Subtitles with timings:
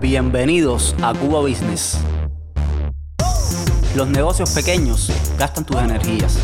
[0.00, 1.98] Bienvenidos a Cuba Business.
[3.96, 6.38] Los negocios pequeños gastan tus energías.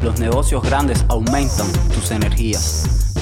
[0.00, 3.14] Los negocios grandes aumentan tus energías.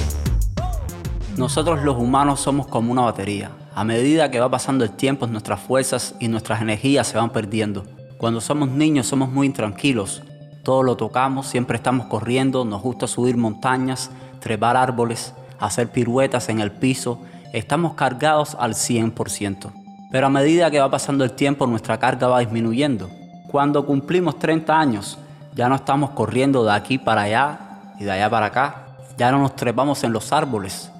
[1.37, 3.53] Nosotros los humanos somos como una batería.
[3.73, 7.85] A medida que va pasando el tiempo, nuestras fuerzas y nuestras energías se van perdiendo.
[8.19, 10.23] Cuando somos niños somos muy intranquilos.
[10.65, 14.11] Todo lo tocamos, siempre estamos corriendo, nos gusta subir montañas,
[14.41, 17.21] trepar árboles, hacer piruetas en el piso.
[17.53, 19.73] Estamos cargados al 100%.
[20.11, 23.11] Pero a medida que va pasando el tiempo, nuestra carga va disminuyendo.
[23.51, 25.19] Cuando cumplimos 30 años,
[25.55, 27.59] ya no estamos corriendo de aquí para allá
[27.99, 28.87] y de allá para acá.
[29.17, 30.93] Ya no nos trepamos en los árboles.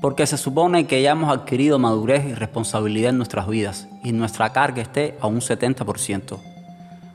[0.00, 4.50] Porque se supone que ya hemos adquirido madurez y responsabilidad en nuestras vidas y nuestra
[4.52, 6.38] carga esté a un 70%.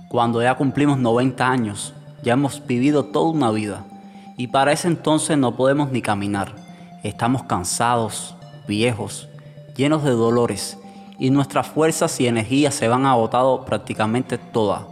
[0.10, 3.86] Cuando ya cumplimos 90 años, ya hemos vivido toda una vida
[4.36, 6.54] y para ese entonces no podemos ni caminar.
[7.04, 8.36] Estamos cansados,
[8.72, 9.28] viejos,
[9.76, 10.78] llenos de dolores
[11.20, 14.84] y nuestras fuerzas y energías se van agotado prácticamente todas.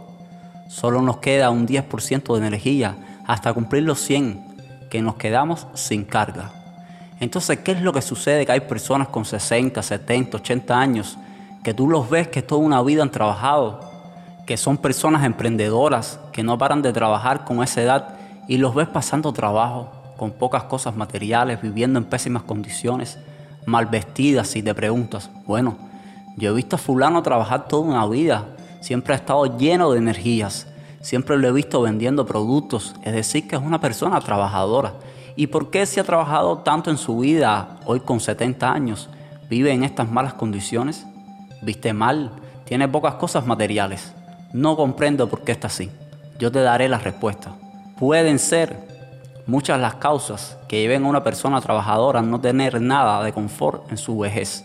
[0.68, 6.04] Solo nos queda un 10% de energía hasta cumplir los 100, que nos quedamos sin
[6.04, 6.52] carga.
[7.20, 8.44] Entonces, ¿qué es lo que sucede?
[8.44, 11.16] Que hay personas con 60, 70, 80 años
[11.62, 13.80] que tú los ves que toda una vida han trabajado,
[14.46, 18.14] que son personas emprendedoras, que no paran de trabajar con esa edad
[18.46, 23.18] y los ves pasando trabajo, con pocas cosas materiales, viviendo en pésimas condiciones,
[23.66, 25.76] mal vestidas y te preguntas, bueno,
[26.36, 28.48] yo he visto a fulano trabajar toda una vida,
[28.80, 30.66] siempre ha estado lleno de energías,
[31.00, 34.94] siempre lo he visto vendiendo productos, es decir, que es una persona trabajadora.
[35.36, 39.08] ¿Y por qué si ha trabajado tanto en su vida, hoy con 70 años,
[39.48, 41.06] vive en estas malas condiciones?
[41.62, 42.32] ¿Viste mal?
[42.64, 44.12] Tiene pocas cosas materiales.
[44.52, 45.90] No comprendo por qué está así.
[46.38, 47.52] Yo te daré la respuesta.
[47.98, 48.76] Pueden ser
[49.50, 53.90] muchas las causas que lleven a una persona trabajadora a no tener nada de confort
[53.90, 54.64] en su vejez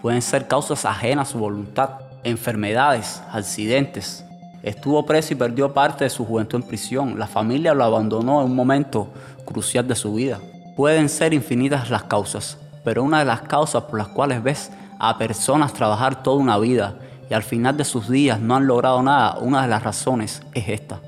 [0.00, 1.90] pueden ser causas ajenas a su voluntad,
[2.24, 4.24] enfermedades, accidentes.
[4.62, 7.18] Estuvo preso y perdió parte de su juventud en prisión.
[7.18, 9.08] La familia lo abandonó en un momento
[9.44, 10.38] crucial de su vida.
[10.76, 15.18] Pueden ser infinitas las causas, pero una de las causas por las cuales ves a
[15.18, 16.94] personas trabajar toda una vida
[17.28, 20.68] y al final de sus días no han logrado nada, una de las razones es
[20.68, 21.00] esta.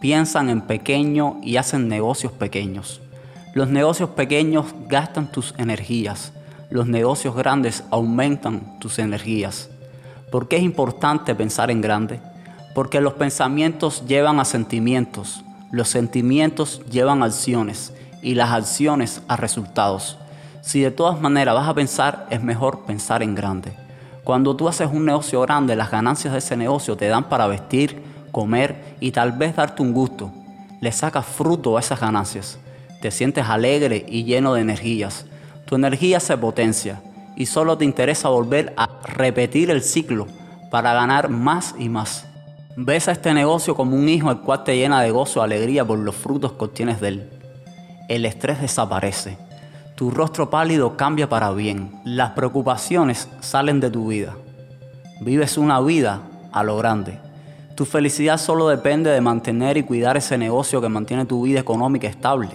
[0.00, 3.00] Piensan en pequeño y hacen negocios pequeños.
[3.54, 6.32] Los negocios pequeños gastan tus energías,
[6.70, 9.70] los negocios grandes aumentan tus energías.
[10.30, 12.20] ¿Por qué es importante pensar en grande?
[12.74, 15.42] Porque los pensamientos llevan a sentimientos,
[15.72, 17.92] los sentimientos llevan a acciones
[18.22, 20.18] y las acciones a resultados.
[20.60, 23.72] Si de todas maneras vas a pensar, es mejor pensar en grande.
[24.22, 28.02] Cuando tú haces un negocio grande, las ganancias de ese negocio te dan para vestir,
[28.30, 30.30] comer y tal vez darte un gusto.
[30.80, 32.58] Le sacas fruto a esas ganancias.
[33.00, 35.26] Te sientes alegre y lleno de energías
[35.68, 37.02] tu energía se potencia
[37.36, 40.26] y solo te interesa volver a repetir el ciclo
[40.70, 42.24] para ganar más y más.
[42.74, 45.84] Ves a este negocio como un hijo el cual te llena de gozo y alegría
[45.84, 47.30] por los frutos que obtienes de él.
[48.08, 49.36] El estrés desaparece.
[49.94, 52.00] Tu rostro pálido cambia para bien.
[52.02, 54.36] Las preocupaciones salen de tu vida.
[55.20, 57.18] Vives una vida a lo grande.
[57.78, 62.08] Tu felicidad solo depende de mantener y cuidar ese negocio que mantiene tu vida económica
[62.08, 62.48] estable.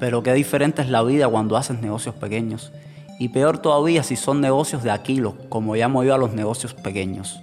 [0.00, 2.72] Pero qué diferente es la vida cuando haces negocios pequeños.
[3.20, 7.40] Y peor todavía si son negocios de Aquilo, como llamo yo a los negocios pequeños.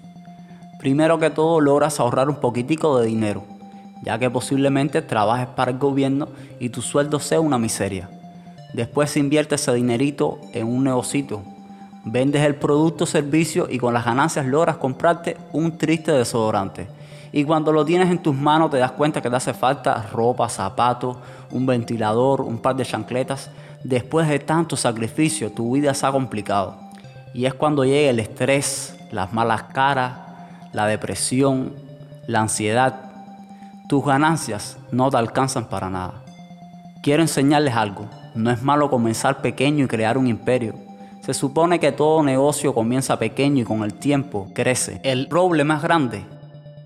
[0.77, 3.45] Primero que todo logras ahorrar un poquitico de dinero,
[4.03, 6.27] ya que posiblemente trabajes para el gobierno
[6.59, 8.09] y tu sueldo sea una miseria.
[8.73, 11.43] Después inviertes ese dinerito en un negocito,
[12.03, 16.87] vendes el producto o servicio y con las ganancias logras comprarte un triste desodorante
[17.33, 20.49] y cuando lo tienes en tus manos te das cuenta que te hace falta ropa,
[20.49, 21.17] zapatos,
[21.51, 23.49] un ventilador, un par de chancletas.
[23.83, 26.75] Después de tanto sacrificio, tu vida se ha complicado.
[27.33, 30.13] Y es cuando llega el estrés, las malas caras,
[30.73, 31.73] la depresión,
[32.27, 33.11] la ansiedad.
[33.87, 36.23] Tus ganancias no te alcanzan para nada.
[37.01, 38.07] Quiero enseñarles algo.
[38.35, 40.75] No es malo comenzar pequeño y crear un imperio.
[41.21, 44.99] Se supone que todo negocio comienza pequeño y con el tiempo crece.
[45.03, 46.25] El roble más grande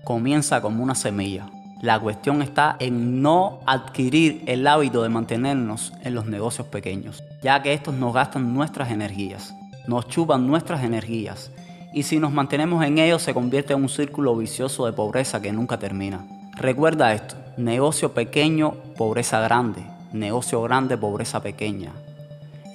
[0.06, 1.48] comienza como una semilla.
[1.82, 7.60] La cuestión está en no adquirir el hábito de mantenernos en los negocios pequeños, ya
[7.60, 9.52] que estos nos gastan nuestras energías,
[9.88, 11.50] nos chupan nuestras energías,
[11.92, 15.52] y si nos mantenemos en ellos se convierte en un círculo vicioso de pobreza que
[15.52, 16.24] nunca termina.
[16.52, 19.82] Recuerda esto, negocio pequeño, pobreza grande,
[20.12, 21.90] negocio grande, pobreza pequeña.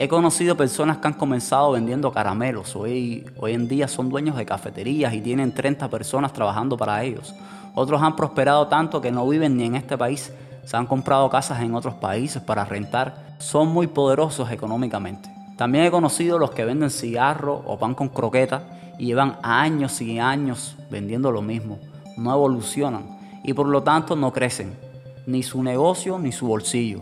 [0.02, 2.76] He conocido personas que han comenzado vendiendo caramelos.
[2.76, 7.36] Hoy, hoy en día son dueños de cafeterías y tienen 30 personas trabajando para ellos.
[7.76, 10.34] Otros han prosperado tanto que no viven ni en este país.
[10.66, 13.36] Se han comprado casas en otros países para rentar.
[13.38, 15.30] Son muy poderosos económicamente.
[15.56, 18.64] También he conocido los que venden cigarros o pan con croqueta
[18.98, 21.78] y llevan años y años vendiendo lo mismo,
[22.18, 24.76] no evolucionan y por lo tanto no crecen,
[25.28, 27.02] ni su negocio ni su bolsillo.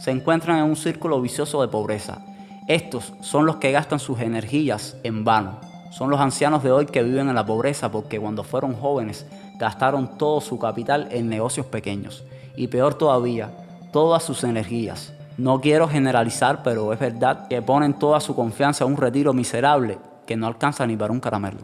[0.00, 2.24] Se encuentran en un círculo vicioso de pobreza.
[2.70, 5.58] Estos son los que gastan sus energías en vano.
[5.90, 9.26] Son los ancianos de hoy que viven en la pobreza porque cuando fueron jóvenes
[9.58, 12.22] gastaron todo su capital en negocios pequeños.
[12.54, 13.50] Y peor todavía,
[13.92, 15.12] todas sus energías.
[15.36, 19.98] No quiero generalizar, pero es verdad que ponen toda su confianza en un retiro miserable
[20.24, 21.58] que no alcanza ni para un caramelo.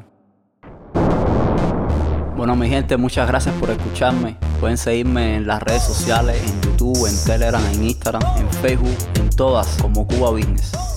[2.37, 4.37] Bueno, mi gente, muchas gracias por escucharme.
[4.59, 9.31] Pueden seguirme en las redes sociales, en YouTube, en Telegram, en Instagram, en Facebook, en
[9.31, 10.96] todas como Cuba Business.